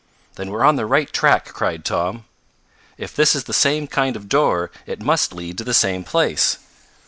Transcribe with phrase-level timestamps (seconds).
[0.33, 2.25] "Then we're on the right track!" cried Tom.
[2.97, 6.57] "If this is the same kind of door, it must lead to the same place.